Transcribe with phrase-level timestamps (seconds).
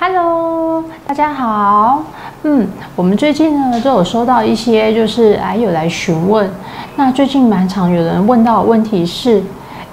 [0.00, 2.04] Hello，大家好。
[2.44, 6.48] 嗯，我们最近呢都有收到一些就是癌友来询问。
[6.94, 9.42] 那最近蛮常有人问到的问题是，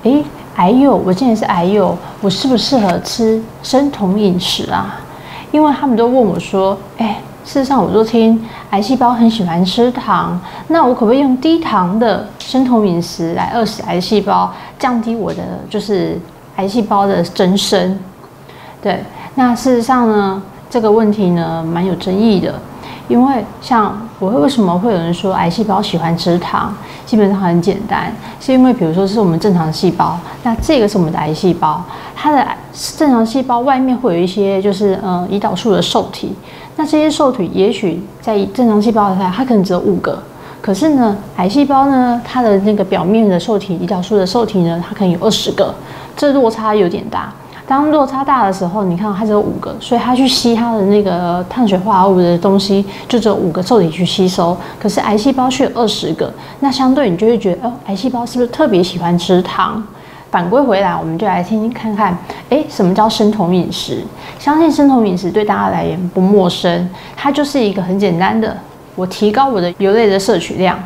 [0.04, 0.24] 诶，
[0.58, 5.00] 癌友，我现在是癌友，我适不适合吃生酮饮食啊？
[5.52, 16.22] 因为他们都问我说，诶，事实上我都听癌细胞很喜欢吃糖，那我可不可以用低糖的生酮饮食来饿死癌细胞，降低我的就是
[16.58, 17.98] 癌细胞的增生？
[18.84, 19.04] 对。
[19.36, 22.56] 那事实上呢，这个问题呢蛮有争议的，
[23.08, 26.74] 因为像我会为什么会有人说癌细胞喜欢吃糖？
[27.06, 31.84] 基本上很简单，是因为比如说是我们正常细胞，那这个是我们的癌细胞，
[32.16, 32.44] 它的
[32.98, 36.34] 正常细胞外面会有一些就是呃胰岛素的受体，
[36.78, 40.18] 那这些受体也许在正常细胞的它可能只有五个，
[40.62, 45.76] 可是呢癌细胞呢它的那个表面的受体胰岛素的受体呢它可能有二十个，
[46.18, 47.32] 这落差有点大。
[47.68, 54.56] 当落差大的时候，你看它只有五个，所以它去吸它的那个碳水化合物的东西，就只有五个受体去吸收。
[54.80, 59.84] 可是癌细胞却有二十个，那相对你就会觉得，哦，癌细胞是不是特别喜欢吃糖？
[60.30, 62.18] 反归回来，我们就来听听看看，
[62.50, 64.04] 哎，什么叫生酮饮食？
[64.38, 68.56] 相信生酮饮食对大家来言不陌生，它就是一个很简单的，
[68.96, 70.78] 我提高我的油类的摄取量，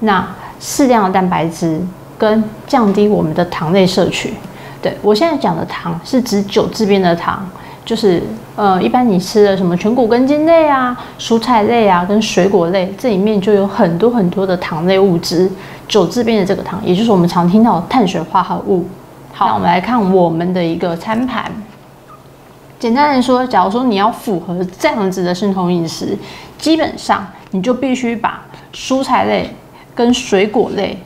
[0.00, 0.24] 那
[0.60, 1.80] 适量的蛋白质
[2.18, 4.34] 跟降低我们的糖类摄取。
[4.80, 7.48] 对我现在讲的糖是指酒制边的糖，
[7.84, 8.22] 就是
[8.54, 15.50] 呃，一般你吃的什么全谷根茎类啊、蔬菜类啊、跟水果类，这里面就有很多很多的糖类物质。
[15.88, 18.86] 酒制边的这个糖，也就是我们常听到的碳水化合物。
[19.32, 21.50] 好，那我们来看我们的一个餐盘。
[22.78, 26.14] 简单来说，假如说你要符合这样子的生酮饮食，
[26.58, 28.42] 基本上你就必须把
[28.74, 29.50] 蔬菜类
[29.94, 30.96] 跟水果类。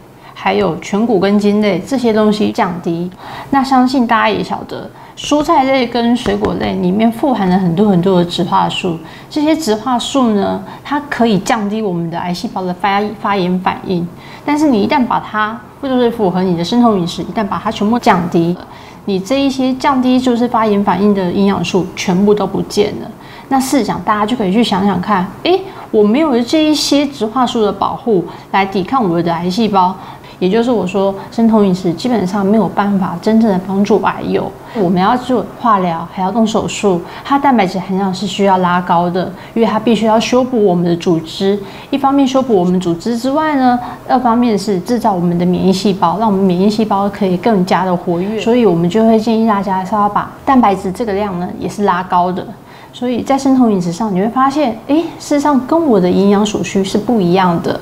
[0.43, 3.09] 还有全谷根茎类这些东西降低，
[3.51, 8.99] 那相信大家也晓得，蔬菜类跟水果类里面富含了很多很多的植化素，
[9.31, 14.05] 这些植化素呢，它可以降低我们的癌细胞的发发炎反应。
[14.45, 18.57] 但是你一旦把它，或者是符合你的生酮饮食，一旦把它全部降低，
[19.05, 23.09] 你这一些降低就是发炎反应的营养素全部都不见了。
[23.49, 25.61] 那试想，大家就可以去想想看，诶，
[25.93, 29.95] 我没有这一些植化素的保护来抵抗我的癌细胞。
[30.43, 34.51] 也就是我说，生酮饮食基本上没有办法真正的帮助癌友。
[34.75, 41.57] 我们要做化疗，还要动手术，它蛋白质含量是需要拉高的，因为它必须要修补我们的组织。
[41.91, 48.41] 一方面修补我们组织之外呢，二方面是制造我们的免疫细胞，让我们免疫细胞可以更加的活跃。
[48.41, 52.45] 所以我们就会建议大家是要把蛋白质这个量呢，也是拉高的。
[52.93, 57.81] 所以在生酮饮食上，你会发现，哎，事实上跟我的营养所需是不一样的。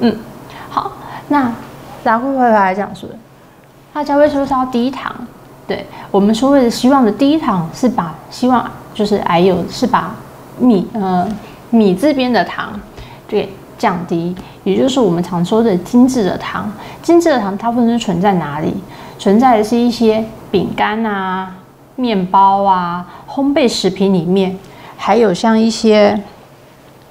[0.00, 0.16] 嗯，
[0.70, 0.92] 好，
[1.28, 1.52] 那。
[2.02, 3.08] 然后回来讲说，
[3.92, 5.14] 大家会说是要低糖，
[5.66, 10.14] 对我们所谓的希望的低糖是把希望就是还有是把
[10.58, 11.28] 米呃
[11.70, 12.78] 米这边的糖
[13.28, 14.34] 对降低，
[14.64, 16.70] 也就是我们常说的精致的糖。
[17.02, 18.74] 精致的糖大部分是存在哪里？
[19.18, 21.54] 存在的是一些饼干啊、
[21.96, 24.58] 面包啊、烘焙食品里面，
[24.96, 26.18] 还有像一些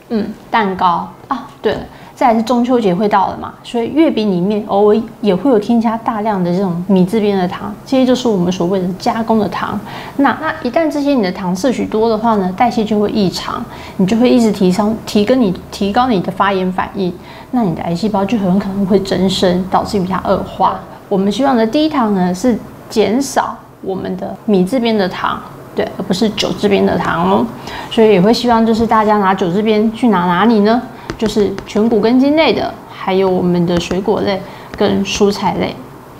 [0.10, 1.80] 嗯蛋糕啊，对了。
[2.20, 9.80] 再是中秋节会到了嘛，所以月饼里面偶尔也会有添加大量的这种米制边的糖，这些就是我们所谓的加工的糖。
[10.18, 13.64] 那那一旦这些你的糖摄取多的话呢，代谢就会异常，
[13.96, 17.14] 你就会一直提升提跟你提高你的发炎反应，
[17.52, 20.78] 那你的癌细胞就很可能会增生，导致于它恶化。
[21.08, 22.60] 我们希望的低糖呢是
[22.90, 25.40] 减少我们的米制边的糖，
[25.74, 27.46] 对，而不是酒制边的糖哦。
[27.90, 30.82] 所以也会希望就是大家拿酒这边去拿哪里呢？
[31.20, 34.42] 就是全谷根茎类的，还有我们的水果类
[34.78, 35.76] 跟蔬菜类。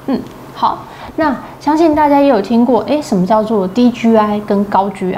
[0.08, 0.20] 嗯，
[0.54, 5.18] 好，那相信大家也有听过，哎，什么叫做低 GI 跟高 GI？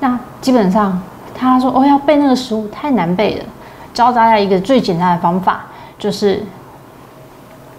[0.00, 0.98] 那基本上
[1.34, 3.44] 他说哦，要背那个食物太难背了，
[3.92, 5.66] 教大家一个最简单的方法，
[5.98, 6.42] 就是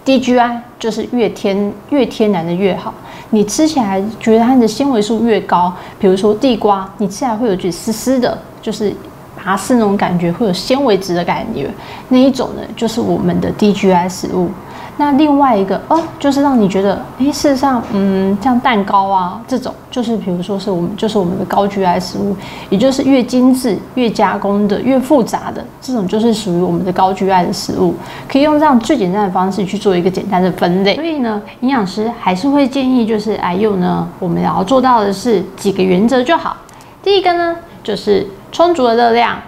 [0.06, 2.94] 低 GI 就是越天越天然的越好，
[3.32, 8.94] 你吃起来觉得它的纤维素越高，比如说地瓜，你吃起来会有点丝丝的，就是。
[9.44, 11.70] 它是那种感觉，会有纤维质的感觉，
[12.10, 14.50] 那一种呢，就是我们的低 GI 食物。
[14.98, 22.36] 那另外一个哦，就是让你觉得，哎，事实上，嗯，像蛋糕啊这种，就是比如说是我们，就是我们的高 GI 食物，
[22.70, 27.96] 也就是越精致、越加工的、越复杂的这种，就是属于我们的高 GI 的食物。
[28.28, 30.96] 可以用这样最简单的方式去做一个简单的分类。
[30.96, 36.56] 所以呢，营养师还是会建议，就是哎呦呢，我们要做到的是几个原则就好。
[37.02, 38.28] 第一个呢，就是。
[38.52, 39.42] 充足的热量，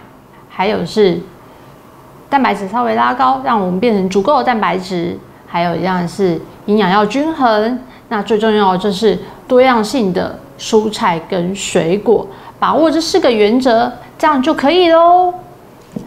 [0.50, 1.20] 还有是
[2.30, 7.80] 蛋白质稍微拉高，让我们变成足够的蛋白质，还有一样是营养要均衡。
[8.10, 9.18] 那最重要的就是
[9.48, 12.28] 多样性的蔬菜跟水果，
[12.60, 15.34] 把握这四个原则，这样就可以喽。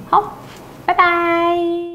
[0.09, 0.37] 好，
[0.85, 1.86] 拜拜。